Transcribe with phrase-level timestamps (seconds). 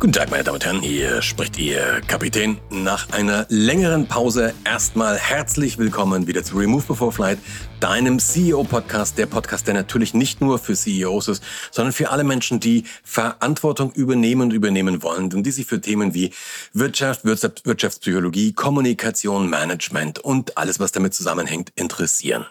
[0.00, 2.56] Guten Tag, meine Damen und Herren, hier spricht Ihr Kapitän.
[2.70, 7.38] Nach einer längeren Pause erstmal herzlich willkommen wieder zu Remove Before Flight,
[7.80, 12.60] deinem CEO-Podcast, der Podcast, der natürlich nicht nur für CEOs ist, sondern für alle Menschen,
[12.60, 16.32] die Verantwortung übernehmen und übernehmen wollen und die sich für Themen wie
[16.72, 22.46] Wirtschaft, Wirtschaftspsychologie, Kommunikation, Management und alles, was damit zusammenhängt, interessieren.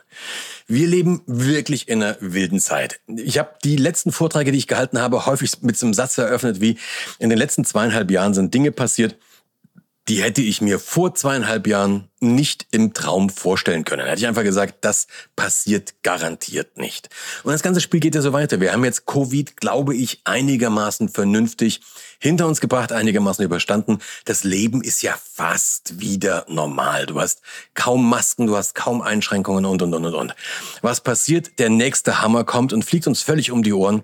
[0.72, 3.02] Wir leben wirklich in einer wilden Zeit.
[3.08, 6.62] Ich habe die letzten Vorträge, die ich gehalten habe, häufig mit so einem Satz eröffnet
[6.62, 6.78] wie,
[7.18, 9.18] in den letzten zweieinhalb Jahren sind Dinge passiert,
[10.08, 14.04] die hätte ich mir vor zweieinhalb Jahren nicht im Traum vorstellen können.
[14.04, 17.10] Da hätte ich einfach gesagt, das passiert garantiert nicht.
[17.44, 18.60] Und das ganze Spiel geht ja so weiter.
[18.60, 21.82] Wir haben jetzt Covid, glaube ich, einigermaßen vernünftig
[22.20, 24.00] hinter uns gebracht, einigermaßen überstanden.
[24.26, 27.06] Das Leben ist ja fast wieder normal.
[27.06, 27.42] Du hast
[27.74, 30.36] kaum Masken, du hast kaum Einschränkungen und, und, und, und, und.
[30.82, 31.60] Was passiert?
[31.60, 34.04] Der nächste Hammer kommt und fliegt uns völlig um die Ohren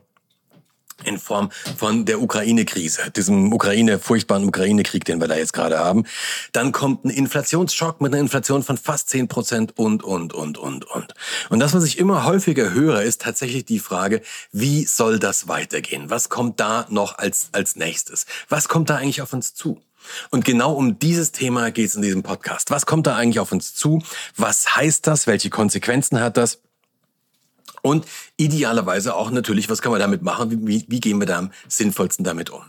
[1.03, 6.05] in Form von der Ukraine-Krise, diesem Ukraine, furchtbaren Ukraine-Krieg, den wir da jetzt gerade haben.
[6.53, 10.85] Dann kommt ein Inflationsschock mit einer Inflation von fast zehn Prozent und, und, und, und,
[10.85, 11.13] und.
[11.49, 16.09] Und das, was ich immer häufiger höre, ist tatsächlich die Frage, wie soll das weitergehen?
[16.09, 18.25] Was kommt da noch als, als nächstes?
[18.49, 19.81] Was kommt da eigentlich auf uns zu?
[20.29, 22.71] Und genau um dieses Thema geht es in diesem Podcast.
[22.71, 24.01] Was kommt da eigentlich auf uns zu?
[24.37, 25.27] Was heißt das?
[25.27, 26.59] Welche Konsequenzen hat das?
[27.85, 30.67] Und idealerweise auch natürlich, was kann man damit machen?
[30.67, 32.63] Wie, wie gehen wir da am sinnvollsten damit um?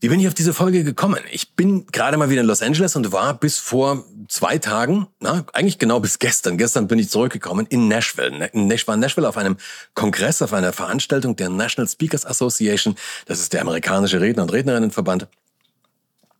[0.00, 1.20] Wie bin ich auf diese Folge gekommen?
[1.32, 5.46] Ich bin gerade mal wieder in Los Angeles und war bis vor zwei Tagen, na,
[5.54, 8.50] eigentlich genau bis gestern, gestern bin ich zurückgekommen in Nashville.
[8.52, 9.56] In Nashville, war in Nashville auf einem
[9.94, 12.96] Kongress, auf einer Veranstaltung der National Speakers Association.
[13.24, 15.26] Das ist der amerikanische Redner- und Rednerinnenverband.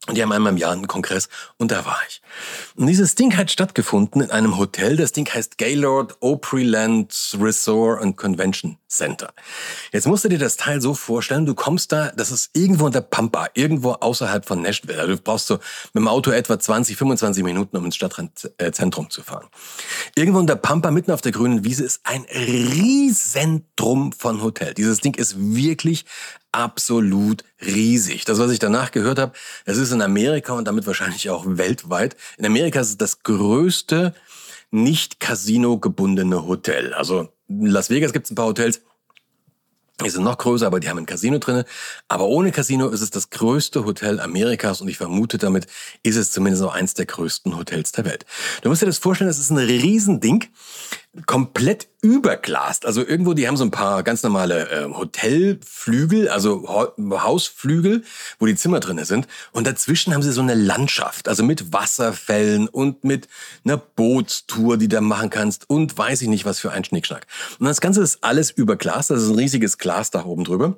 [0.08, 1.28] Und die haben einmal im Jahr einen Kongress
[1.58, 2.22] und da war ich.
[2.76, 4.96] Und dieses Ding hat stattgefunden in einem Hotel.
[4.96, 9.34] Das Ding heißt Gaylord Opryland Resort and Convention Center.
[9.92, 12.92] Jetzt musst du dir das Teil so vorstellen, du kommst da, das ist irgendwo in
[12.92, 14.98] der Pampa, irgendwo außerhalb von Nashville.
[14.98, 15.56] Also du brauchst so
[15.92, 19.46] mit dem Auto etwa 20, 25 Minuten, um ins Stadtzentrum zu fahren.
[20.14, 24.72] Irgendwo in der Pampa, mitten auf der grünen Wiese, ist ein Riesentrum von Hotel.
[24.72, 26.06] Dieses Ding ist wirklich
[26.52, 28.24] absolut riesig.
[28.24, 29.32] Das, was ich danach gehört habe,
[29.64, 32.16] es ist in Amerika und damit wahrscheinlich auch weltweit.
[32.36, 34.14] In Amerika ist es das größte
[34.70, 36.92] nicht Casino gebundene Hotel.
[36.94, 38.82] Also in Las Vegas gibt es ein paar Hotels,
[40.04, 41.64] die sind noch größer, aber die haben ein Casino drinne.
[42.06, 45.66] Aber ohne Casino ist es das größte Hotel Amerikas und ich vermute, damit
[46.04, 48.24] ist es zumindest auch eins der größten Hotels der Welt.
[48.62, 50.44] Du musst dir das vorstellen, das ist ein Riesending
[51.26, 52.86] komplett überglast.
[52.86, 58.04] Also irgendwo, die haben so ein paar ganz normale äh, Hotelflügel, also Hausflügel,
[58.38, 59.26] wo die Zimmer drinne sind.
[59.52, 63.28] Und dazwischen haben sie so eine Landschaft, also mit Wasserfällen und mit
[63.64, 67.26] einer Bootstour, die du machen kannst und weiß ich nicht, was für ein Schnickschnack.
[67.58, 70.76] Und das Ganze ist alles überglast, das ist ein riesiges Glas da oben drüber.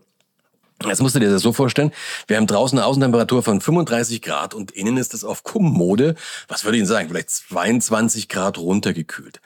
[0.86, 1.92] Jetzt musst du dir das so vorstellen,
[2.26, 6.14] wir haben draußen eine Außentemperatur von 35 Grad und innen ist es auf Kommode,
[6.48, 9.40] was würde ich sagen, vielleicht 22 Grad runtergekühlt.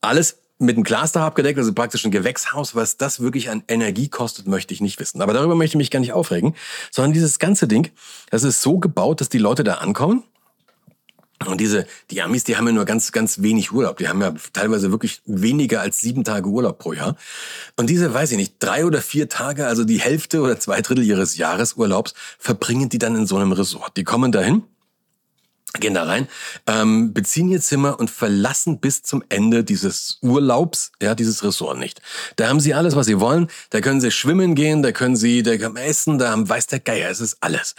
[0.00, 2.74] Alles mit einem Glasdach abgedeckt, also praktisch ein Gewächshaus.
[2.74, 5.22] Was das wirklich an Energie kostet, möchte ich nicht wissen.
[5.22, 6.54] Aber darüber möchte ich mich gar nicht aufregen,
[6.90, 7.90] sondern dieses ganze Ding,
[8.30, 10.24] das ist so gebaut, dass die Leute da ankommen.
[11.46, 13.98] Und diese, die Amis, die haben ja nur ganz, ganz wenig Urlaub.
[13.98, 17.16] Die haben ja teilweise wirklich weniger als sieben Tage Urlaub pro Jahr.
[17.76, 21.04] Und diese, weiß ich nicht, drei oder vier Tage, also die Hälfte oder zwei Drittel
[21.04, 23.96] ihres Jahresurlaubs, verbringen die dann in so einem Resort.
[23.96, 24.64] Die kommen dahin
[25.74, 26.28] gehen da rein,
[26.66, 32.00] ähm, beziehen ihr Zimmer und verlassen bis zum Ende dieses Urlaubs, ja, dieses Ressort nicht.
[32.36, 33.48] Da haben sie alles, was sie wollen.
[33.70, 36.80] Da können sie schwimmen gehen, da können sie, da können essen, da haben, weiß der
[36.80, 37.74] Geier, es ist alles.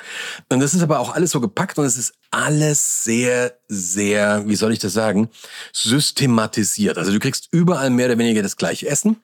[0.49, 4.55] Und das ist aber auch alles so gepackt und es ist alles sehr, sehr, wie
[4.55, 5.29] soll ich das sagen,
[5.73, 6.97] systematisiert.
[6.97, 9.17] Also du kriegst überall mehr oder weniger das gleiche Essen.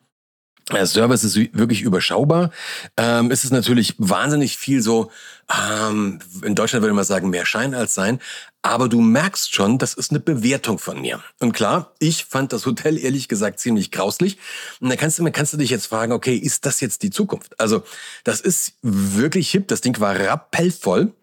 [0.72, 2.50] Der Service ist wirklich überschaubar.
[2.98, 5.12] Ähm, es ist natürlich wahnsinnig viel so,
[5.54, 8.20] ähm, in Deutschland würde man sagen, mehr Schein als Sein.
[8.62, 11.22] Aber du merkst schon, das ist eine Bewertung von mir.
[11.40, 14.40] Und klar, ich fand das Hotel ehrlich gesagt ziemlich grauslich.
[14.80, 17.60] Und da kannst du, kannst du dich jetzt fragen, okay, ist das jetzt die Zukunft?
[17.60, 17.84] Also,
[18.24, 19.68] das ist wirklich hip.
[19.68, 21.14] Das Ding war rappellvoll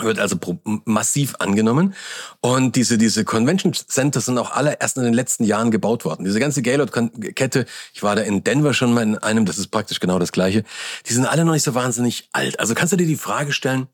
[0.00, 0.36] wird also
[0.84, 1.94] massiv angenommen.
[2.40, 6.24] Und diese, diese Convention Centers sind auch alle erst in den letzten Jahren gebaut worden.
[6.24, 10.00] Diese ganze Gaylord-Kette, ich war da in Denver schon mal in einem, das ist praktisch
[10.00, 10.64] genau das Gleiche,
[11.06, 12.60] die sind alle noch nicht so wahnsinnig alt.
[12.60, 13.88] Also kannst du dir die Frage stellen,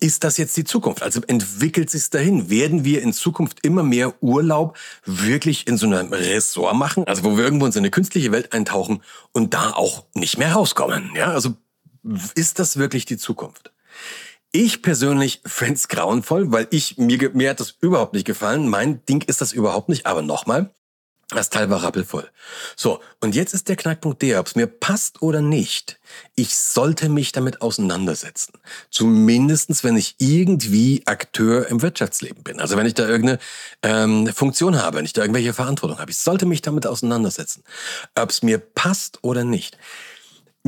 [0.00, 1.02] ist das jetzt die Zukunft?
[1.02, 2.50] Also entwickelt sich dahin?
[2.50, 7.04] Werden wir in Zukunft immer mehr Urlaub wirklich in so einem Ressort machen?
[7.04, 9.02] Also wo wir irgendwo in so eine künstliche Welt eintauchen
[9.32, 11.10] und da auch nicht mehr rauskommen?
[11.16, 11.56] Ja, also
[12.34, 13.72] ist das wirklich die Zukunft?
[14.52, 18.68] Ich persönlich fände grauenvoll, weil ich mir, mir hat das überhaupt nicht gefallen.
[18.68, 20.06] Mein Ding ist das überhaupt nicht.
[20.06, 20.74] Aber nochmal,
[21.30, 22.26] Das Teil war rappelvoll.
[22.74, 26.00] So, und jetzt ist der Knackpunkt der, ob es mir passt oder nicht.
[26.36, 28.54] Ich sollte mich damit auseinandersetzen.
[28.90, 32.60] Zumindestens, wenn ich irgendwie Akteur im Wirtschaftsleben bin.
[32.60, 33.40] Also wenn ich da irgendeine
[33.82, 36.10] ähm, Funktion habe, wenn ich da irgendwelche Verantwortung habe.
[36.10, 37.62] Ich sollte mich damit auseinandersetzen.
[38.14, 39.76] Ob es mir passt oder nicht.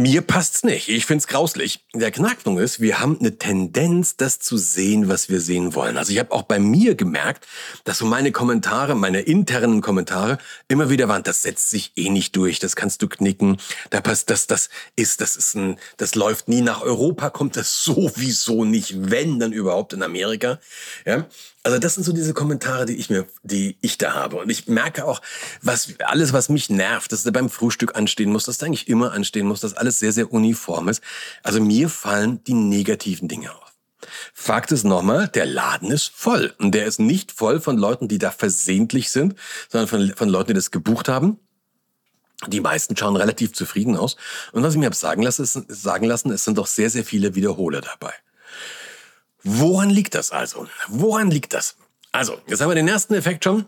[0.00, 0.88] Mir passt's nicht.
[0.88, 1.84] Ich find's grauslich.
[1.92, 5.98] Der Knackpunkt ist, wir haben eine Tendenz, das zu sehen, was wir sehen wollen.
[5.98, 7.46] Also ich habe auch bei mir gemerkt,
[7.84, 10.38] dass so meine Kommentare, meine internen Kommentare
[10.68, 13.58] immer wieder waren, das setzt sich eh nicht durch, das kannst du knicken,
[13.90, 17.84] da passt das, das ist, das ist ein, das läuft nie nach Europa, kommt das
[17.84, 20.60] sowieso nicht, wenn dann überhaupt in Amerika.
[21.04, 21.26] Ja,
[21.62, 24.36] also das sind so diese Kommentare, die ich mir, die ich da habe.
[24.36, 25.20] Und ich merke auch,
[25.60, 29.12] was alles, was mich nervt, dass da beim Frühstück anstehen muss, dass da eigentlich immer
[29.12, 31.02] anstehen muss, dass alles sehr, sehr uniform ist.
[31.42, 33.72] Also mir fallen die negativen Dinge auf.
[34.32, 36.54] Fakt ist nochmal, der Laden ist voll.
[36.58, 39.34] Und der ist nicht voll von Leuten, die da versehentlich sind,
[39.68, 41.38] sondern von, von Leuten, die das gebucht haben.
[42.46, 44.16] Die meisten schauen relativ zufrieden aus.
[44.52, 47.34] Und was ich mir habe sagen lassen, sagen lassen, es sind doch sehr, sehr viele
[47.34, 48.14] Wiederholer dabei.
[49.42, 50.66] Woran liegt das also?
[50.88, 51.76] Woran liegt das?
[52.12, 53.66] Also, jetzt haben wir den ersten Effekt schon.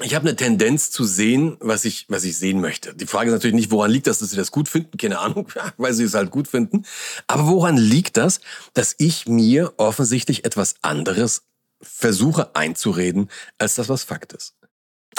[0.00, 2.94] Ich habe eine Tendenz zu sehen, was ich, was ich sehen möchte.
[2.94, 4.96] Die Frage ist natürlich nicht, woran liegt das, dass sie das gut finden?
[4.96, 6.84] Keine Ahnung, weil sie es halt gut finden.
[7.26, 8.40] Aber woran liegt das,
[8.74, 11.42] dass ich mir offensichtlich etwas anderes
[11.80, 13.28] versuche einzureden,
[13.58, 14.54] als das, was Fakt ist?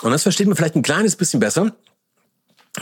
[0.01, 1.75] Und das versteht man vielleicht ein kleines bisschen besser,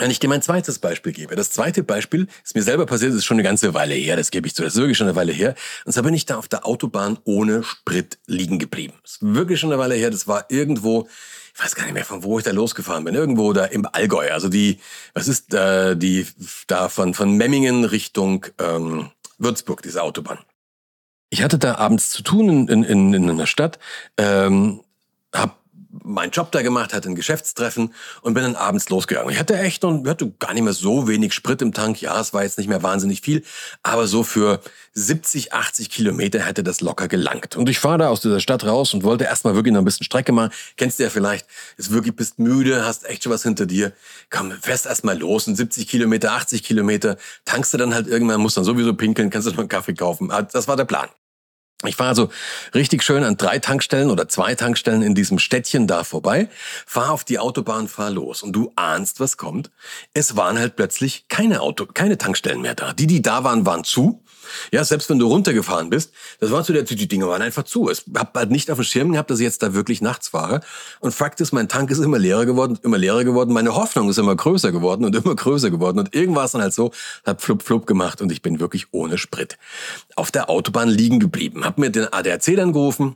[0.01, 1.35] wenn ich dir mein zweites Beispiel gebe.
[1.35, 4.47] Das zweite Beispiel ist mir selber passiert, ist schon eine ganze Weile her, das gebe
[4.47, 5.53] ich zu, das ist wirklich schon eine Weile her.
[5.85, 8.95] Und zwar bin ich da auf der Autobahn ohne Sprit liegen geblieben.
[9.03, 11.07] Das ist wirklich schon eine Weile her, das war irgendwo,
[11.53, 14.31] ich weiß gar nicht mehr, von wo ich da losgefahren bin, irgendwo da im Allgäu.
[14.31, 14.79] Also die,
[15.13, 16.25] was ist äh, die,
[16.65, 20.39] da von, von Memmingen Richtung ähm, Würzburg, diese Autobahn.
[21.29, 23.77] Ich hatte da abends zu tun in, in, in einer Stadt,
[24.17, 24.81] ähm,
[25.31, 25.60] hab
[26.13, 29.31] meinen Job da gemacht, hatte ein Geschäftstreffen und bin dann abends losgegangen.
[29.31, 32.01] Ich hatte echt und hatte gar nicht mehr so wenig Sprit im Tank.
[32.01, 33.43] Ja, es war jetzt nicht mehr wahnsinnig viel,
[33.83, 34.61] aber so für
[34.93, 37.55] 70, 80 Kilometer hätte das locker gelangt.
[37.55, 40.03] Und ich fahre da aus dieser Stadt raus und wollte erstmal wirklich noch ein bisschen
[40.03, 40.51] Strecke machen.
[40.77, 41.45] Kennst du ja vielleicht,
[41.77, 43.93] ist wirklich bist müde, hast echt schon was hinter dir.
[44.29, 48.57] Komm, fährst erstmal los und 70 Kilometer, 80 Kilometer, tankst du dann halt irgendwann, musst
[48.57, 50.31] dann sowieso pinkeln, kannst du noch einen Kaffee kaufen.
[50.31, 51.07] Ah, das war der Plan.
[51.85, 52.29] Ich fahre also
[52.75, 56.47] richtig schön an drei Tankstellen oder zwei Tankstellen in diesem Städtchen da vorbei,
[56.85, 59.71] fahr auf die Autobahn, fahr los und du ahnst, was kommt.
[60.13, 62.93] Es waren halt plötzlich keine Auto, keine Tankstellen mehr da.
[62.93, 64.23] Die, die da waren, waren zu.
[64.71, 67.89] Ja, selbst wenn du runtergefahren bist, das war zu der, die Dinge waren einfach zu.
[67.89, 70.61] Es hab halt nicht auf dem Schirm gehabt, dass ich jetzt da wirklich nachts fahre.
[70.99, 73.53] Und Fakt ist, mein Tank ist immer leerer geworden, immer leerer geworden.
[73.53, 75.99] Meine Hoffnung ist immer größer geworden und immer größer geworden.
[75.99, 76.91] Und irgendwas dann halt so,
[77.25, 79.57] hab flup flup gemacht und ich bin wirklich ohne Sprit
[80.15, 81.65] auf der Autobahn liegen geblieben.
[81.65, 83.15] Hab mir den ADAC dann gerufen,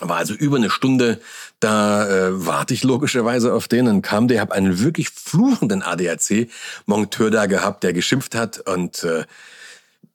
[0.00, 1.20] war also über eine Stunde,
[1.60, 3.86] da äh, warte ich logischerweise auf den.
[3.86, 9.24] Dann kam der, habe einen wirklich fluchenden ADAC-Monteur da gehabt, der geschimpft hat und äh,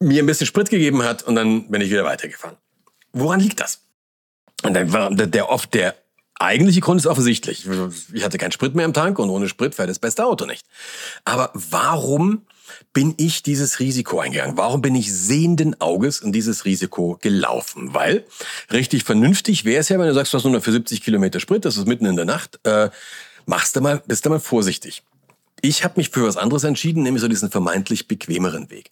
[0.03, 2.57] mir ein bisschen Sprit gegeben hat und dann bin ich wieder weitergefahren.
[3.11, 3.81] Woran liegt das?
[4.63, 5.95] Und dann war der, oft der
[6.39, 7.67] eigentliche Grund ist offensichtlich.
[8.13, 10.65] Ich hatte keinen Sprit mehr im Tank und ohne Sprit fährt das beste Auto nicht.
[11.25, 12.43] Aber warum
[12.91, 14.57] bin ich dieses Risiko eingegangen?
[14.57, 17.93] Warum bin ich sehenden Auges in dieses Risiko gelaufen?
[17.93, 18.25] Weil
[18.71, 21.65] richtig vernünftig wäre es ja, wenn du sagst, du hast nur für 70 Kilometer Sprit,
[21.65, 22.89] das ist mitten in der Nacht, äh,
[23.45, 25.03] machst du mal, bist du mal vorsichtig.
[25.65, 28.91] Ich habe mich für was anderes entschieden, nämlich so diesen vermeintlich bequemeren Weg.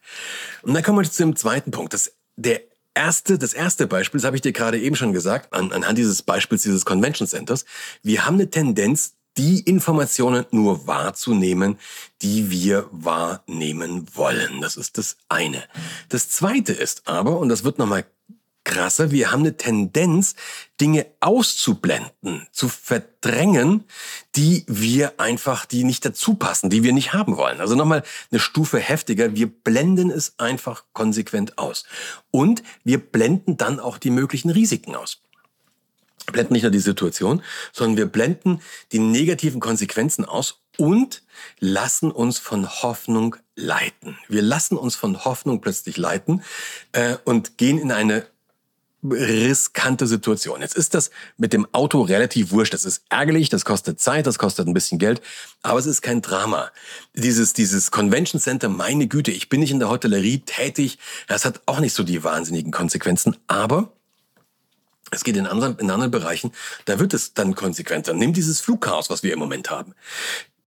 [0.61, 1.93] Und dann kommen wir zu dem zweiten Punkt.
[1.93, 2.61] Das, der
[2.93, 6.21] erste, das erste Beispiel, das habe ich dir gerade eben schon gesagt, an, anhand dieses
[6.21, 7.65] Beispiels dieses Convention Centers.
[8.03, 11.77] Wir haben eine Tendenz, die Informationen nur wahrzunehmen,
[12.21, 14.61] die wir wahrnehmen wollen.
[14.61, 15.65] Das ist das eine.
[16.07, 18.05] Das zweite ist aber, und das wird nochmal
[18.63, 20.35] krasser, wir haben eine Tendenz,
[20.79, 23.85] Dinge auszublenden, zu verdrängen,
[24.35, 27.59] die wir einfach, die nicht dazu passen, die wir nicht haben wollen.
[27.59, 29.35] Also nochmal eine Stufe heftiger.
[29.35, 31.85] Wir blenden es einfach konsequent aus.
[32.31, 35.21] Und wir blenden dann auch die möglichen Risiken aus
[36.31, 37.41] blenden nicht nur die Situation,
[37.73, 41.23] sondern wir blenden die negativen Konsequenzen aus und
[41.59, 44.17] lassen uns von Hoffnung leiten.
[44.27, 46.43] Wir lassen uns von Hoffnung plötzlich leiten
[46.93, 48.25] äh, und gehen in eine
[49.03, 50.61] riskante Situation.
[50.61, 52.73] Jetzt ist das mit dem Auto relativ wurscht.
[52.73, 55.21] Das ist ärgerlich, das kostet Zeit, das kostet ein bisschen Geld,
[55.63, 56.71] aber es ist kein Drama.
[57.13, 61.61] Dieses, dieses Convention Center, meine Güte, ich bin nicht in der Hotellerie tätig, das hat
[61.65, 63.91] auch nicht so die wahnsinnigen Konsequenzen, aber
[65.11, 66.51] es geht in anderen, in anderen Bereichen,
[66.85, 68.13] da wird es dann konsequenter.
[68.13, 69.93] Nimm dieses Flugchaos, was wir im Moment haben.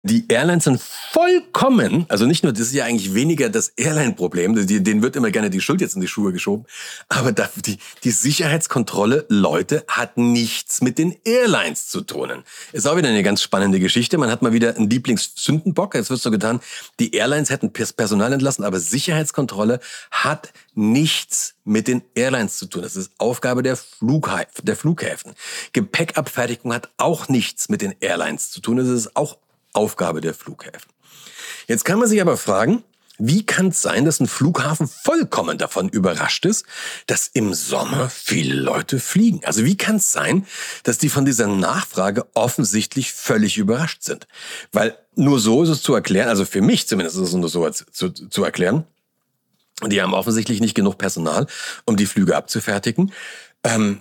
[0.06, 5.00] Die Airlines sind vollkommen, also nicht nur, das ist ja eigentlich weniger das Airline-Problem, denen
[5.00, 6.66] wird immer gerne die Schuld jetzt in die Schuhe geschoben,
[7.08, 12.44] aber die, die Sicherheitskontrolle, Leute, hat nichts mit den Airlines zu tun.
[12.72, 14.18] Ist auch wieder eine ganz spannende Geschichte.
[14.18, 15.94] Man hat mal wieder einen Lieblingssündenbock.
[15.94, 16.60] Jetzt wird so getan,
[17.00, 19.80] die Airlines hätten Personal entlassen, aber Sicherheitskontrolle
[20.10, 22.82] hat nichts mit den Airlines zu tun.
[22.82, 25.32] Das ist Aufgabe der, Flughä der Flughäfen.
[25.72, 28.76] Gepäckabfertigung hat auch nichts mit den Airlines zu tun.
[28.76, 29.38] Das ist auch
[29.74, 30.90] Aufgabe der Flughäfen.
[31.66, 32.82] Jetzt kann man sich aber fragen,
[33.18, 36.66] wie kann es sein, dass ein Flughafen vollkommen davon überrascht ist,
[37.06, 39.40] dass im Sommer viele Leute fliegen?
[39.44, 40.46] Also wie kann es sein,
[40.82, 44.26] dass die von dieser Nachfrage offensichtlich völlig überrascht sind?
[44.72, 47.68] Weil nur so ist es zu erklären, also für mich zumindest ist es nur so
[47.70, 48.84] zu, zu erklären,
[49.86, 51.46] die haben offensichtlich nicht genug Personal,
[51.84, 53.12] um die Flüge abzufertigen.
[53.62, 54.00] Ähm,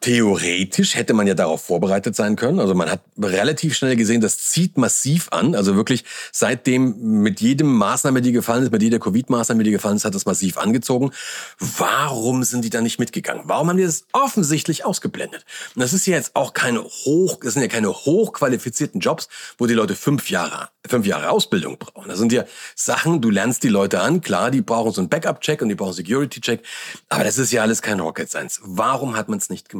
[0.00, 2.60] Theoretisch hätte man ja darauf vorbereitet sein können.
[2.60, 5.54] Also man hat relativ schnell gesehen, das zieht massiv an.
[5.54, 10.04] Also wirklich seitdem mit jedem Maßnahme, die gefallen ist, mit jeder Covid-Maßnahme, die gefallen ist,
[10.04, 11.10] hat das massiv angezogen.
[11.58, 13.44] Warum sind die da nicht mitgegangen?
[13.46, 15.46] Warum haben die das offensichtlich ausgeblendet?
[15.74, 19.64] Und das ist ja jetzt auch keine hoch, das sind ja keine hochqualifizierten Jobs, wo
[19.64, 22.10] die Leute fünf Jahre, fünf Jahre Ausbildung brauchen.
[22.10, 24.20] Das sind ja Sachen, du lernst die Leute an.
[24.20, 26.62] Klar, die brauchen so einen Backup-Check und die brauchen Security-Check.
[27.08, 28.60] Aber das ist ja alles kein Rocket Science.
[28.62, 29.77] Warum hat man es nicht gemacht?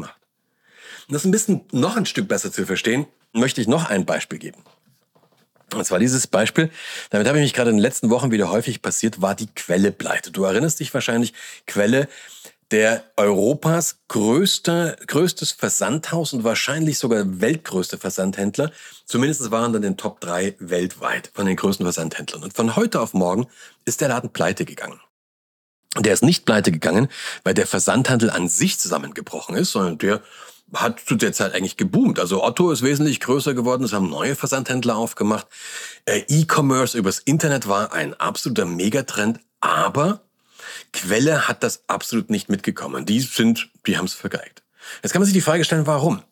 [1.08, 4.38] Um das ein bisschen noch ein Stück besser zu verstehen, möchte ich noch ein Beispiel
[4.38, 4.62] geben.
[5.74, 6.70] Und zwar dieses Beispiel,
[7.10, 10.30] damit habe ich mich gerade in den letzten Wochen wieder häufig passiert, war die Quelle-Pleite.
[10.30, 11.34] Du erinnerst dich wahrscheinlich,
[11.66, 12.08] Quelle,
[12.70, 18.70] der Europas größte, größtes Versandhaus und wahrscheinlich sogar weltgrößte Versandhändler.
[19.06, 22.42] Zumindest waren dann den Top 3 weltweit von den größten Versandhändlern.
[22.42, 23.46] Und von heute auf morgen
[23.86, 25.00] ist der Laden pleite gegangen.
[25.98, 27.08] Der ist nicht pleite gegangen,
[27.44, 30.22] weil der Versandhandel an sich zusammengebrochen ist, sondern der
[30.74, 32.18] hat zu der Zeit eigentlich geboomt.
[32.18, 35.46] Also Otto ist wesentlich größer geworden, es haben neue Versandhändler aufgemacht.
[36.04, 40.20] Äh, E-Commerce übers Internet war ein absoluter Megatrend, aber
[40.92, 43.06] Quelle hat das absolut nicht mitgekommen.
[43.06, 44.62] Die sind, die haben es vergeigt.
[45.02, 46.22] Jetzt kann man sich die Frage stellen, warum?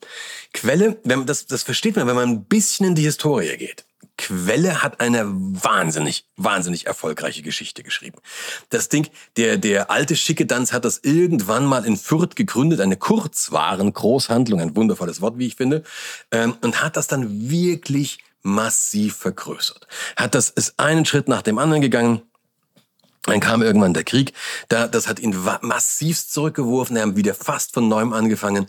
[0.53, 3.85] Quelle, wenn man das, das versteht man, wenn man ein bisschen in die Historie geht.
[4.19, 8.19] Quelle hat eine wahnsinnig, wahnsinnig erfolgreiche Geschichte geschrieben.
[8.71, 14.61] Das Ding, der, der alte Schickedanz hat das irgendwann mal in Fürth gegründet, eine Kurzwaren-Großhandlung,
[14.61, 15.83] ein wundervolles Wort, wie ich finde,
[16.31, 19.87] ähm, und hat das dann wirklich massiv vergrößert.
[20.17, 22.23] Hat das, ist einen Schritt nach dem anderen gegangen,
[23.27, 24.33] dann kam irgendwann der Krieg,
[24.69, 28.67] da, das hat ihn massivst zurückgeworfen, er haben wieder fast von neuem angefangen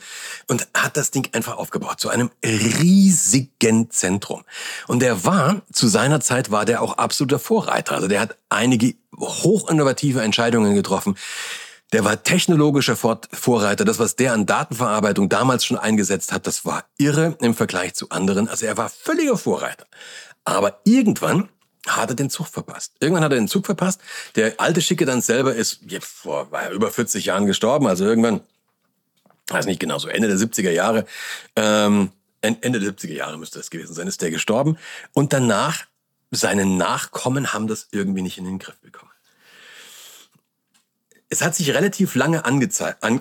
[0.47, 4.43] und hat das Ding einfach aufgebaut zu einem riesigen Zentrum.
[4.87, 7.95] Und der war, zu seiner Zeit war der auch absoluter Vorreiter.
[7.95, 11.15] Also der hat einige hochinnovative Entscheidungen getroffen.
[11.93, 13.85] Der war technologischer Vorreiter.
[13.85, 18.09] Das, was der an Datenverarbeitung damals schon eingesetzt hat, das war irre im Vergleich zu
[18.09, 18.49] anderen.
[18.49, 19.85] Also er war völliger Vorreiter.
[20.43, 21.47] Aber irgendwann
[21.95, 22.93] hat er den Zug verpasst.
[22.99, 24.01] Irgendwann hat er den Zug verpasst.
[24.35, 27.87] Der alte Schicke dann selber ist vor war über 40 Jahren gestorben.
[27.87, 28.41] Also irgendwann,
[29.47, 31.05] weiß nicht genau, so Ende der 70er Jahre,
[31.55, 34.77] ähm, Ende der 70er Jahre müsste das gewesen sein, ist der gestorben.
[35.13, 35.85] Und danach,
[36.31, 39.11] seine Nachkommen haben das irgendwie nicht in den Griff bekommen.
[41.29, 42.61] Es hat sich relativ lange an,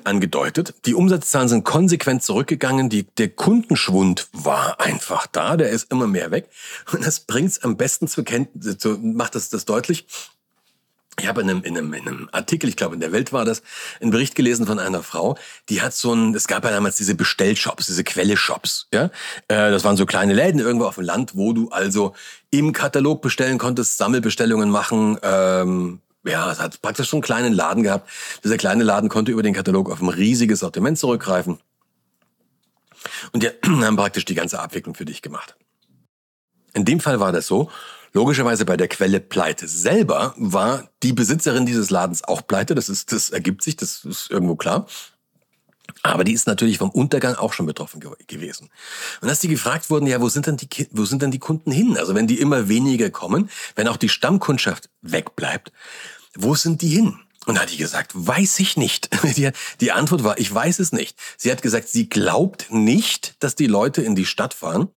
[0.05, 0.75] angedeutet.
[0.85, 2.89] Die Umsatzzahlen sind konsequent zurückgegangen.
[2.89, 5.57] Die, der Kundenschwund war einfach da.
[5.57, 6.49] Der ist immer mehr weg.
[6.93, 10.07] Und das bringt es am besten zur Kenntnis, zu, macht das, das deutlich.
[11.19, 13.45] Ich habe in einem, in, einem, in einem Artikel, ich glaube in der Welt war
[13.45, 13.63] das,
[14.01, 15.39] einen Bericht gelesen von einer Frau,
[15.71, 19.05] die hat so ein, es gab ja damals diese Bestellshops, diese Quelle-Shops, ja.
[19.49, 22.15] Äh, das waren so kleine Läden irgendwo auf dem Land, wo du also
[22.51, 27.83] im Katalog bestellen konntest, Sammelbestellungen machen, ähm, ja, es hat praktisch schon einen kleinen Laden
[27.83, 28.11] gehabt.
[28.45, 31.59] Dieser kleine Laden konnte über den Katalog auf ein riesiges Sortiment zurückgreifen.
[33.33, 35.57] Und die haben praktisch die ganze Abwicklung für dich gemacht.
[36.75, 37.71] In dem Fall war das so,
[38.13, 42.75] logischerweise bei der Quelle Pleite selber war die Besitzerin dieses Ladens auch pleite.
[42.75, 44.87] Das ist, das ergibt sich, das ist irgendwo klar.
[46.03, 48.71] Aber die ist natürlich vom Untergang auch schon betroffen ge gewesen.
[49.21, 51.71] Und als die gefragt wurden, ja, wo sind denn die, wo sind denn die Kunden
[51.71, 51.97] hin?
[51.97, 55.73] Also wenn die immer weniger kommen, wenn auch die Stammkundschaft wegbleibt,
[56.39, 57.19] wo sind die hin?
[57.47, 59.09] Und hat die gesagt, weiß ich nicht.
[59.81, 61.17] Die, Antwort war, ich weiß es nicht.
[61.37, 64.89] Sie hat gesagt, sie glaubt nicht, dass die Leute in die Stadt fahren,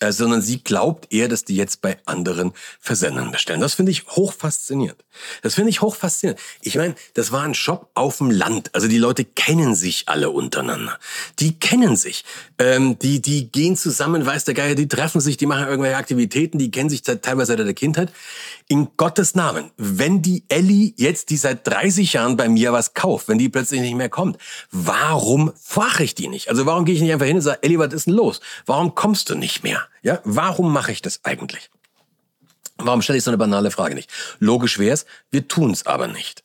[0.00, 3.60] äh, sondern sie glaubt eher, dass die jetzt bei anderen Versendern bestellen.
[3.60, 5.04] Das finde ich hochfaszinierend.
[5.42, 6.40] Das finde ich hochfaszinierend.
[6.62, 8.74] Ich meine, das war ein Shop auf dem Land.
[8.74, 10.98] Also die Leute kennen sich alle untereinander.
[11.38, 12.24] Die kennen sich.
[12.58, 16.58] Ähm, die, die gehen zusammen, weiß der Geier, die treffen sich, die machen irgendwelche Aktivitäten,
[16.58, 18.10] die kennen sich teilweise seit der Kindheit.
[18.70, 23.26] In Gottes Namen, wenn die Ellie jetzt, die seit 30 Jahren bei mir was kauft,
[23.26, 24.38] wenn die plötzlich nicht mehr kommt,
[24.70, 26.48] warum frage ich die nicht?
[26.48, 28.40] Also warum gehe ich nicht einfach hin und sage, Ellie, was ist denn los?
[28.66, 29.88] Warum kommst du nicht mehr?
[30.02, 31.68] Ja, warum mache ich das eigentlich?
[32.76, 34.08] Warum stelle ich so eine banale Frage nicht?
[34.38, 36.44] Logisch wäre es, wir tun es aber nicht.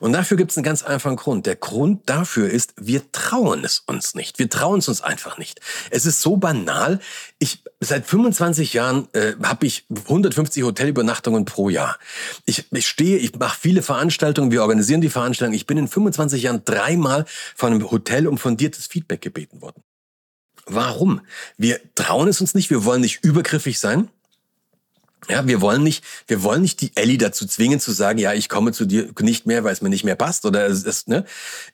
[0.00, 1.46] Und dafür gibt es einen ganz einfachen Grund.
[1.46, 4.38] Der Grund dafür ist, wir trauen es uns nicht.
[4.38, 5.60] Wir trauen es uns einfach nicht.
[5.90, 7.00] Es ist so banal.
[7.38, 11.98] Ich seit 25 Jahren äh, habe ich 150 Hotelübernachtungen pro Jahr.
[12.44, 15.56] Ich, ich stehe, ich mache viele Veranstaltungen, wir organisieren die Veranstaltungen.
[15.56, 19.82] Ich bin in 25 Jahren dreimal von einem Hotel um fundiertes Feedback gebeten worden.
[20.66, 21.20] Warum?
[21.58, 24.08] Wir trauen es uns nicht, wir wollen nicht übergriffig sein.
[25.28, 28.48] Ja, wir wollen nicht, wir wollen nicht die Ellie dazu zwingen zu sagen, ja, ich
[28.48, 31.24] komme zu dir nicht mehr, weil es mir nicht mehr passt oder es ist, ne?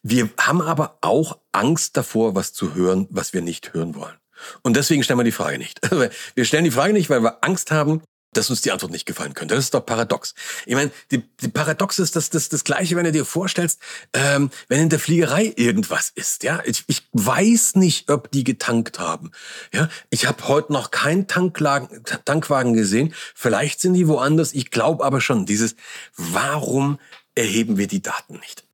[0.03, 4.15] Wir haben aber auch Angst davor, was zu hören, was wir nicht hören wollen.
[4.63, 5.81] Und deswegen stellen wir die Frage nicht.
[6.35, 8.03] Wir stellen die Frage nicht, weil wir Angst haben,
[8.33, 9.55] dass uns die Antwort nicht gefallen könnte.
[9.55, 10.35] Das ist doch paradox.
[10.67, 13.81] Ich meine, die, die Paradox ist das, das, das Gleiche, wenn du dir vorstellst,
[14.13, 16.45] ähm, wenn in der Fliegerei irgendwas ist.
[16.45, 19.33] Ja, ich, ich weiß nicht, ob die getankt haben.
[19.73, 23.15] Ja, ich habe heute noch keinen Tanklagen, Tankwagen gesehen.
[23.35, 24.53] Vielleicht sind die woanders.
[24.53, 25.47] Ich glaube aber schon.
[25.47, 25.75] Dieses,
[26.17, 26.99] warum
[27.35, 28.65] erheben wir die Daten nicht?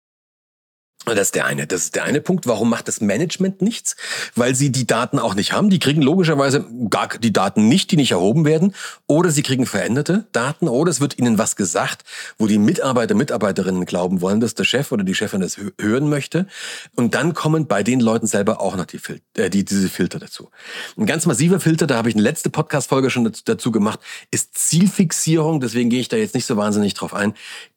[1.15, 1.69] Das ist der eine.
[1.69, 2.49] Das ist der eine Punkt.
[2.49, 3.95] Warum macht das Management nichts?
[4.35, 5.71] Weil sie die Daten auch nicht haben.
[5.71, 8.75] Die kriegen logischerweise gar die Daten nicht, die nicht erhoben werden.
[9.07, 10.67] Oder sie kriegen veränderte Daten.
[10.67, 12.03] Oder es wird ihnen was gesagt,
[12.39, 16.49] wo die Mitarbeiter, Mitarbeiterinnen glauben wollen, dass der Chef oder die Chefin das hören möchte.
[16.97, 20.19] Und dann kommen bei den Leuten selber auch noch die, Fil äh, die diese Filter
[20.19, 20.51] dazu.
[20.97, 24.01] Ein ganz massiver Filter, da habe ich eine letzte Podcast-Folge schon dazu, dazu gemacht,
[24.33, 25.61] ist Zielfixierung.
[25.61, 27.35] Deswegen gehe ich da jetzt nicht so wahnsinnig drauf ein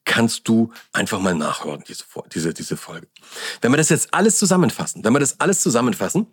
[0.10, 3.08] kannst du einfach mal nachhören, diese, diese, diese Folge.
[3.62, 6.26] Wenn wir das jetzt alles zusammenfassen, wenn wir das alles zusammenfassen,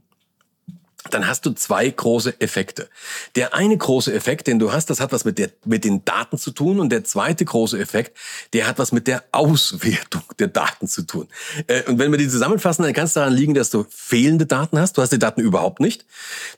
[1.11, 2.89] dann hast du zwei große Effekte.
[3.37, 6.39] Der eine große Effekt, den du hast, das hat was mit, der, mit den Daten
[6.39, 6.81] zu tun.
[6.81, 8.17] Und der zweite große Effekt,
[8.55, 11.29] der hat was mit der Auswertung der Daten zu tun.
[11.69, 14.81] Äh, und wenn wir die zusammenfassen, dann kann es daran liegen, dass du fehlende Daten
[14.81, 14.97] hast.
[14.97, 16.07] Du hast die Daten überhaupt nicht.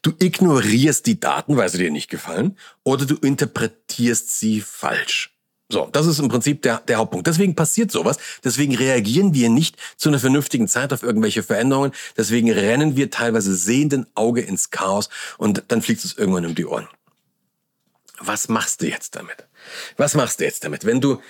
[0.02, 2.56] Du ignorierst die Daten, weil sie dir nicht gefallen.
[2.84, 5.37] Oder du interpretierst sie falsch.
[5.70, 7.26] So, das ist im Prinzip der, der Hauptpunkt.
[7.26, 8.16] Deswegen passiert sowas.
[8.42, 11.92] Deswegen reagieren wir nicht zu einer vernünftigen Zeit auf irgendwelche Veränderungen.
[12.16, 16.64] Deswegen rennen wir teilweise sehenden Auge ins Chaos und dann fliegt es irgendwann um die
[16.64, 16.88] Ohren.
[18.18, 19.46] Was machst du jetzt damit?
[19.98, 20.86] Was machst du jetzt damit?
[20.86, 21.20] Wenn du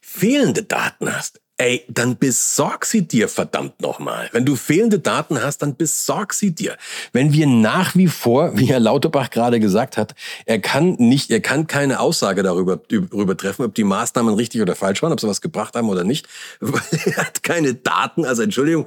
[0.00, 4.28] fehlende Daten hast, Ey, dann besorg sie dir verdammt nochmal.
[4.30, 6.76] Wenn du fehlende Daten hast, dann besorg sie dir.
[7.12, 10.14] Wenn wir nach wie vor, wie Herr Lauterbach gerade gesagt hat,
[10.46, 14.76] er kann nicht, er kann keine Aussage darüber, darüber treffen, ob die Maßnahmen richtig oder
[14.76, 16.28] falsch waren, ob sie was gebracht haben oder nicht,
[16.60, 18.24] weil er hat keine Daten.
[18.24, 18.86] Also Entschuldigung,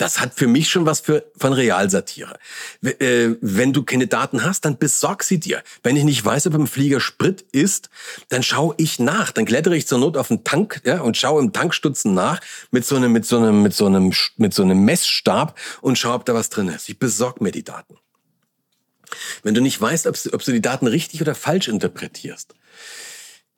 [0.00, 2.38] das hat für mich schon was für, von Realsatire.
[2.82, 5.62] Äh, wenn du keine Daten hast, dann besorg sie dir.
[5.82, 7.90] Wenn ich nicht weiß, ob im Flieger Sprit ist,
[8.30, 9.30] dann schaue ich nach.
[9.30, 12.86] Dann klettere ich zur Not auf den Tank ja, und schaue im Tankstutzen nach mit
[12.86, 16.24] so einem, mit so einem, mit so einem, mit so einem Messstab und schaue, ob
[16.24, 16.88] da was drin ist.
[16.88, 17.98] Ich besorg mir die Daten.
[19.42, 22.54] Wenn du nicht weißt, ob, ob du die Daten richtig oder falsch interpretierst,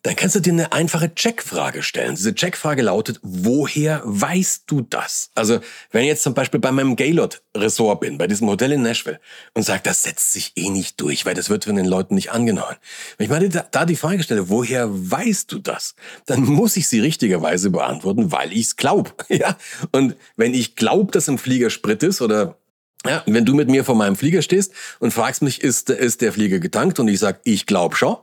[0.03, 2.17] dann kannst du dir eine einfache Checkfrage stellen.
[2.17, 5.31] Diese Checkfrage lautet, woher weißt du das?
[5.37, 5.61] Also,
[5.93, 9.21] wenn ich jetzt zum Beispiel bei meinem Gaylord-Ressort bin, bei diesem Hotel in Nashville,
[9.55, 12.33] und sage, das setzt sich eh nicht durch, weil das wird von den Leuten nicht
[12.33, 12.77] angenommen.
[13.17, 15.95] Wenn ich mal da die Frage stelle, woher weißt du das?
[16.27, 19.11] Dann muss ich sie richtigerweise beantworten, weil ich es glaube.
[19.33, 19.57] Ja?
[19.93, 22.59] Und wenn ich glaube, dass im Flieger Sprit ist oder
[23.07, 26.33] ja, wenn du mit mir vor meinem Flieger stehst und fragst mich, ist, ist der
[26.33, 27.01] Flieger getankt?
[27.01, 28.19] Und ich sag, ich glaube schon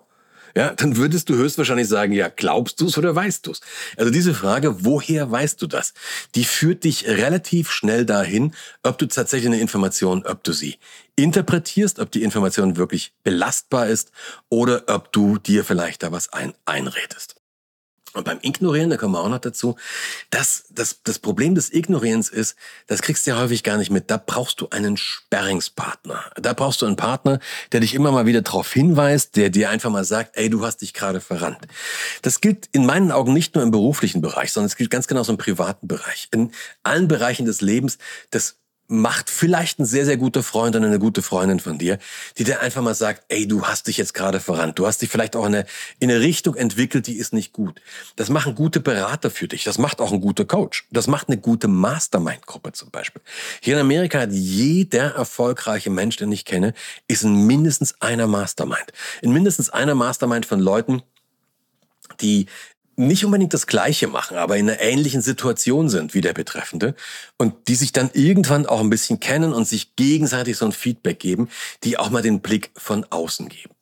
[0.56, 3.62] ja, dann würdest du höchstwahrscheinlich sagen, ja, glaubst du es oder weißt du es?
[3.98, 5.94] Also diese Frage, woher weißt du das?
[6.36, 10.78] Die führt dich relativ schnell dahin, ob du tatsächlich eine Information, ob du sie
[11.16, 14.12] interpretierst, ob die Information wirklich belastbar ist
[14.50, 17.39] oder ob du dir vielleicht da was ein einredest.
[18.14, 19.76] Und beim Ignorieren, da kommen wir auch noch dazu,
[20.30, 22.56] das, das, das Problem des Ignorierens ist,
[22.88, 24.10] das kriegst du ja häufig gar nicht mit.
[24.10, 26.32] Da brauchst du einen Sperringspartner.
[26.36, 27.40] Da brauchst du einen Partner,
[27.72, 30.78] der dich immer mal wieder darauf hinweist, der dir einfach mal sagt, ey, du hast
[30.78, 31.68] dich gerade verrannt.
[32.22, 35.32] Das gilt in meinen Augen nicht nur im beruflichen Bereich, sondern es gilt ganz genauso
[35.32, 36.30] im privaten Bereich.
[36.32, 36.52] In
[36.84, 37.98] allen Bereichen des Lebens,
[38.32, 38.59] das
[38.92, 42.00] macht vielleicht ein sehr, sehr guter Freund oder eine gute Freundin von dir,
[42.40, 44.80] die dir einfach mal sagt, ey, du hast dich jetzt gerade verrannt.
[44.80, 45.66] Du hast dich vielleicht auch in eine,
[46.00, 47.80] in eine Richtung entwickelt, die ist nicht gut.
[48.16, 49.64] Das machen gute Berater für dich.
[49.64, 50.88] Das macht auch ein guter Coach.
[50.90, 53.22] Das macht eine gute Mastermind-Gruppe zum Beispiel.
[53.62, 56.74] Hier in Amerika hat jeder erfolgreiche Mensch, den ich kenne,
[57.08, 58.92] ist in mindestens einer Mastermind.
[59.22, 61.04] In mindestens einer Mastermind von Leuten,
[62.22, 62.48] die
[63.00, 66.96] nicht unbedingt das Gleiche machen, aber in einer ähnlichen Situation sind wie der Betreffende
[67.38, 71.20] und die sich dann irgendwann auch ein bisschen kennen und sich gegenseitig so ein Feedback
[71.20, 71.50] geben,
[71.84, 73.74] die auch mal den Blick von außen geben.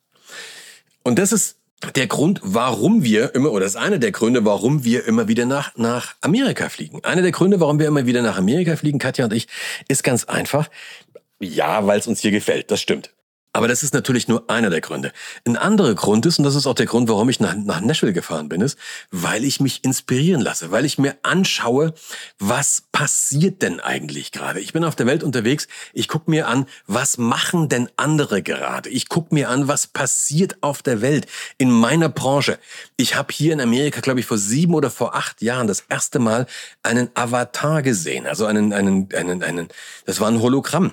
[1.02, 1.56] Und das ist
[1.94, 5.46] der Grund, warum wir immer, oder das ist einer der Gründe, warum wir immer wieder
[5.46, 7.04] nach, nach Amerika fliegen.
[7.04, 9.48] Einer der Gründe, warum wir immer wieder nach Amerika fliegen, Katja und ich,
[9.88, 10.68] ist ganz einfach.
[11.40, 13.10] Ja, weil es uns hier gefällt, das stimmt.
[13.52, 15.12] Aber das ist natürlich nur einer der Gründe.
[15.46, 18.12] Ein anderer Grund ist, und das ist auch der Grund, warum ich nach, nach Nashville
[18.12, 18.78] gefahren bin, ist,
[19.10, 21.94] weil ich mich inspirieren lasse, weil ich mir anschaue,
[22.38, 24.60] was passiert denn eigentlich gerade.
[24.60, 28.90] Ich bin auf der Welt unterwegs, ich gucke mir an, was machen denn andere gerade.
[28.90, 32.58] Ich gucke mir an, was passiert auf der Welt, in meiner Branche.
[32.96, 36.18] Ich habe hier in Amerika, glaube ich, vor sieben oder vor acht Jahren das erste
[36.18, 36.46] Mal
[36.82, 39.68] einen Avatar gesehen, also einen, einen, einen, einen,
[40.04, 40.92] das war ein Hologramm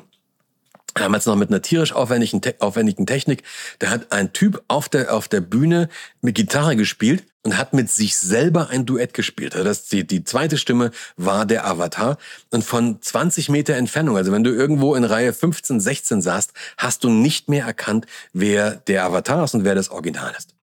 [0.96, 3.44] damals noch mit einer tierisch aufwendigen, aufwendigen Technik.
[3.80, 5.90] Da hat ein Typ auf der, auf der Bühne
[6.22, 9.54] mit Gitarre gespielt und hat mit sich selber ein Duett gespielt.
[9.54, 12.18] Also das, die, die zweite Stimme war der Avatar.
[12.50, 17.04] Und von 20 Meter Entfernung, also wenn du irgendwo in Reihe 15, 16 saßt, hast
[17.04, 20.55] du nicht mehr erkannt, wer der Avatar ist und wer das Original ist.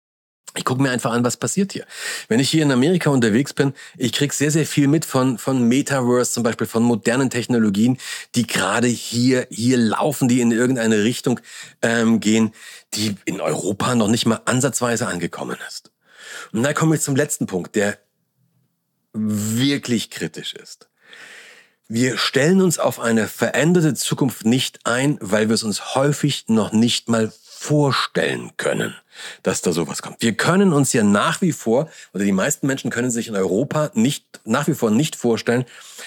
[0.54, 1.86] Ich gucke mir einfach an, was passiert hier.
[2.28, 5.66] Wenn ich hier in Amerika unterwegs bin, ich krieg sehr, sehr viel mit von, von
[5.66, 7.98] Metaverse, zum Beispiel von modernen Technologien,
[8.34, 11.40] die gerade hier, hier laufen, die in irgendeine Richtung
[11.80, 12.52] ähm, gehen,
[12.94, 15.90] die in Europa noch nicht mal ansatzweise angekommen ist.
[16.52, 17.98] Und da komme ich zum letzten Punkt, der
[19.14, 20.88] wirklich kritisch ist.
[21.88, 26.72] Wir stellen uns auf eine veränderte Zukunft nicht ein, weil wir es uns häufig noch
[26.72, 27.32] nicht mal
[27.62, 28.96] vorstellen können,
[29.44, 30.20] dass da sowas kommt.
[30.20, 33.92] Wir können uns ja nach wie vor, oder die meisten Menschen können sich in Europa
[33.94, 35.64] nicht, nach wie vor nicht vorstellen,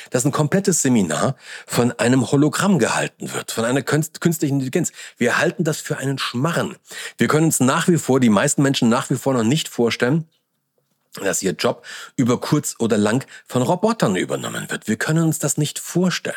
[0.10, 4.92] dass ein komplettes Seminar von einem Hologramm gehalten wird, von einer künstlichen Intelligenz.
[5.18, 6.76] Wir halten das für einen Schmarren.
[7.18, 10.28] Wir können uns nach wie vor, die meisten Menschen nach wie vor noch nicht vorstellen,
[11.24, 14.88] dass ihr Job über kurz oder lang von Robotern übernommen wird.
[14.88, 16.36] Wir können uns das nicht vorstellen.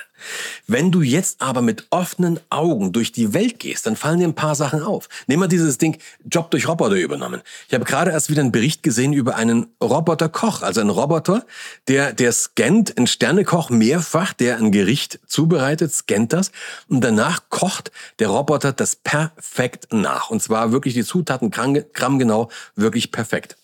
[0.66, 4.34] Wenn du jetzt aber mit offenen Augen durch die Welt gehst, dann fallen dir ein
[4.34, 5.08] paar Sachen auf.
[5.26, 7.40] Nehmen wir dieses Ding, Job durch Roboter übernommen.
[7.68, 11.46] Ich habe gerade erst wieder einen Bericht gesehen über einen Roboterkoch, also einen Roboter,
[11.86, 16.50] der, der scannt, ein Sternekoch mehrfach, der ein Gericht zubereitet, scannt das
[16.88, 20.30] und danach kocht der Roboter das perfekt nach.
[20.30, 23.56] Und zwar wirklich die Zutaten grammgenau, wirklich perfekt.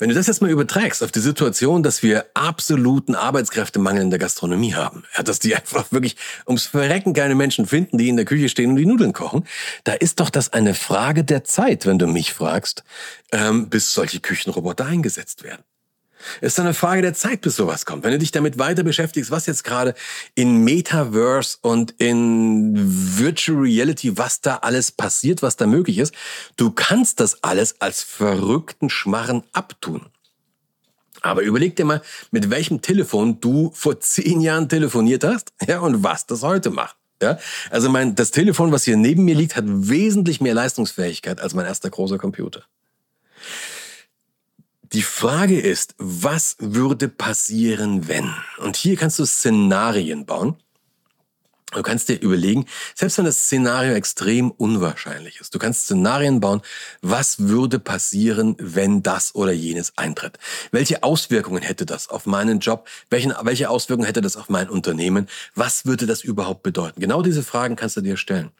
[0.00, 4.18] Wenn du das jetzt mal überträgst auf die Situation, dass wir absoluten Arbeitskräftemangel in der
[4.18, 8.24] Gastronomie haben, ja, dass die einfach wirklich ums Verrecken keine Menschen finden, die in der
[8.24, 9.46] Küche stehen und die Nudeln kochen,
[9.84, 12.82] da ist doch das eine Frage der Zeit, wenn du mich fragst,
[13.30, 15.62] ähm, bis solche Küchenroboter eingesetzt werden.
[16.40, 18.04] Es ist eine Frage der Zeit, bis sowas kommt.
[18.04, 19.94] Wenn du dich damit weiter beschäftigst, was jetzt gerade
[20.34, 26.14] in Metaverse und in Virtual Reality, was da alles passiert, was da möglich ist,
[26.56, 30.06] du kannst das alles als verrückten Schmarren abtun.
[31.22, 36.02] Aber überleg dir mal, mit welchem Telefon du vor zehn Jahren telefoniert hast, ja, und
[36.02, 36.96] was das heute macht.
[37.22, 41.52] Ja, also mein, das Telefon, was hier neben mir liegt, hat wesentlich mehr Leistungsfähigkeit als
[41.52, 42.64] mein erster großer Computer.
[44.92, 48.34] Die Frage ist, was würde passieren, wenn?
[48.58, 50.56] Und hier kannst du Szenarien bauen.
[51.72, 56.62] Du kannst dir überlegen, selbst wenn das Szenario extrem unwahrscheinlich ist, du kannst Szenarien bauen,
[57.02, 60.40] was würde passieren, wenn das oder jenes eintritt?
[60.72, 62.88] Welche Auswirkungen hätte das auf meinen Job?
[63.10, 65.28] Welche, welche Auswirkungen hätte das auf mein Unternehmen?
[65.54, 67.00] Was würde das überhaupt bedeuten?
[67.00, 68.50] Genau diese Fragen kannst du dir stellen.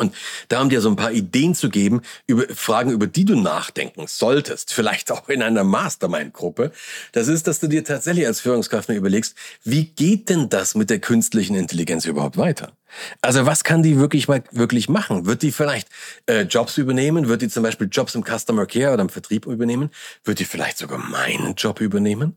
[0.00, 0.14] Und
[0.48, 4.06] da um dir so ein paar Ideen zu geben, über Fragen, über die du nachdenken
[4.06, 6.72] solltest, vielleicht auch in einer Mastermind-Gruppe,
[7.12, 10.90] das ist, dass du dir tatsächlich als Führungskraft mal überlegst, wie geht denn das mit
[10.90, 12.72] der künstlichen Intelligenz überhaupt weiter?
[13.20, 15.26] Also was kann die wirklich wirklich machen?
[15.26, 15.88] Wird die vielleicht
[16.26, 17.28] äh, Jobs übernehmen?
[17.28, 19.90] Wird die zum Beispiel Jobs im Customer Care oder im Vertrieb übernehmen?
[20.24, 22.36] Wird die vielleicht sogar meinen Job übernehmen?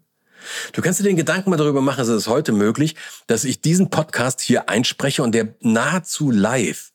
[0.73, 2.95] Du kannst dir den Gedanken mal darüber machen, es ist heute möglich,
[3.27, 6.92] dass ich diesen Podcast hier einspreche und der nahezu live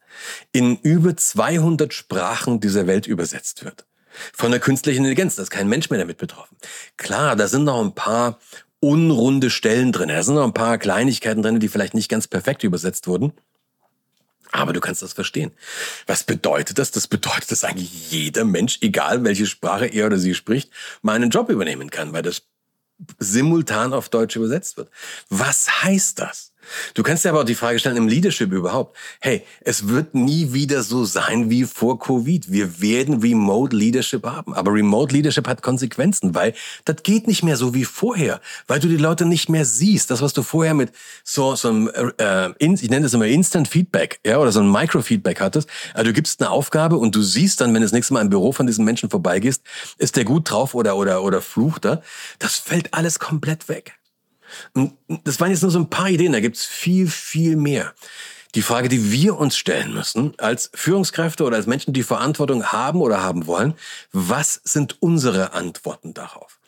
[0.53, 3.87] in über 200 Sprachen dieser Welt übersetzt wird.
[4.33, 6.57] Von der künstlichen Intelligenz, da ist kein Mensch mehr damit betroffen.
[6.97, 8.39] Klar, da sind noch ein paar
[8.81, 12.63] unrunde Stellen drin, da sind noch ein paar Kleinigkeiten drin, die vielleicht nicht ganz perfekt
[12.65, 13.33] übersetzt wurden.
[14.51, 15.53] Aber du kannst das verstehen.
[16.07, 16.91] Was bedeutet das?
[16.91, 20.71] Das bedeutet, dass eigentlich jeder Mensch, egal welche Sprache er oder sie spricht,
[21.03, 22.43] meinen Job übernehmen kann, weil das
[23.19, 24.91] simultan auf Deutsch übersetzt wird.
[25.29, 26.48] Was heißt das?
[26.95, 28.97] Du kannst dir aber auch die Frage stellen im Leadership überhaupt.
[29.21, 32.51] Hey, es wird nie wieder so sein wie vor Covid.
[32.51, 34.55] Wir werden Remote Leadership haben.
[34.55, 36.55] Aber Remote Leadership hat Konsequenzen, weil
[36.85, 40.11] das geht nicht mehr so wie vorher, weil du die Leute nicht mehr siehst.
[40.11, 40.93] Das, was du vorher mit
[41.25, 45.41] so, so einem, äh, ich nenne das immer Instant Feedback, ja, oder so ein Microfeedback
[45.41, 45.69] hattest.
[45.95, 48.31] Also du gibst eine Aufgabe und du siehst dann, wenn du das nächste Mal im
[48.31, 49.63] Büro von diesem Menschen vorbeigehst,
[49.99, 52.03] ist der gut drauf oder, oder, oder flucht er.
[52.39, 53.98] Das fällt alles komplett weg.
[54.75, 57.95] Und das waren jetzt nur so ein paar Ideen, da gibt's viel, viel mehr.
[58.55, 63.03] Die Frage, die wir uns stellen müssen als Führungskräfte oder als Menschen, die Verantwortung haben
[63.03, 63.75] oder haben wollen,
[64.11, 66.59] was sind unsere Antworten darauf?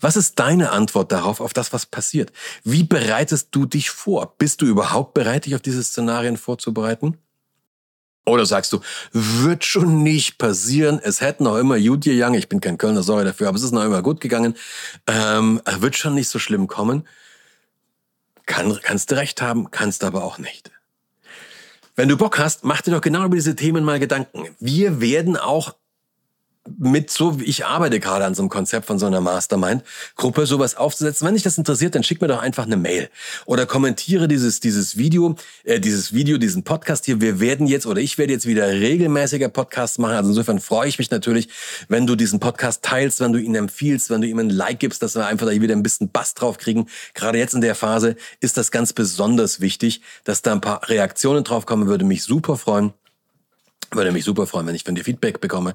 [0.00, 2.32] Was ist deine Antwort darauf, auf das, was passiert?
[2.64, 4.34] Wie bereitest du dich vor?
[4.36, 7.16] Bist du überhaupt bereit, dich auf diese Szenarien vorzubereiten?
[8.26, 8.80] Oder sagst du,
[9.12, 13.24] wird schon nicht passieren, es hätte noch immer gut gegangen, ich bin kein Kölner, sorry
[13.24, 14.54] dafür, aber es ist noch immer gut gegangen,
[15.06, 17.08] ähm, wird schon nicht so schlimm kommen.
[18.50, 20.72] Kann, kannst du recht haben, kannst aber auch nicht.
[21.94, 24.56] Wenn du Bock hast, mach dir doch genau über diese Themen mal Gedanken.
[24.58, 25.76] Wir werden auch
[26.78, 31.26] mit so, ich arbeite gerade an so einem Konzept von so einer Mastermind-Gruppe, sowas aufzusetzen.
[31.26, 33.08] Wenn dich das interessiert, dann schick mir doch einfach eine Mail
[33.46, 37.20] oder kommentiere dieses, dieses Video, äh, dieses Video, diesen Podcast hier.
[37.20, 40.14] Wir werden jetzt oder ich werde jetzt wieder regelmäßiger Podcasts machen.
[40.14, 41.48] Also insofern freue ich mich natürlich,
[41.88, 45.02] wenn du diesen Podcast teilst, wenn du ihn empfiehlst, wenn du ihm ein Like gibst,
[45.02, 46.88] dass wir einfach da wieder ein bisschen Bass drauf kriegen.
[47.14, 51.42] Gerade jetzt in der Phase ist das ganz besonders wichtig, dass da ein paar Reaktionen
[51.42, 51.88] drauf kommen.
[51.88, 52.92] Würde mich super freuen.
[53.92, 55.74] Würde mich super freuen, wenn ich von dir Feedback bekomme.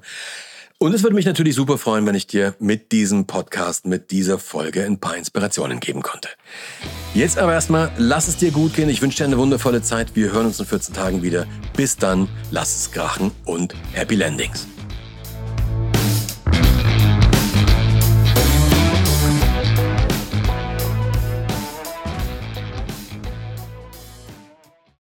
[0.78, 4.38] Und es würde mich natürlich super freuen, wenn ich dir mit diesem Podcast, mit dieser
[4.38, 6.28] Folge ein paar Inspirationen geben konnte.
[7.14, 8.90] Jetzt aber erstmal, lass es dir gut gehen.
[8.90, 10.14] Ich wünsche dir eine wundervolle Zeit.
[10.14, 11.46] Wir hören uns in 14 Tagen wieder.
[11.74, 14.66] Bis dann, lass es krachen und Happy Landings.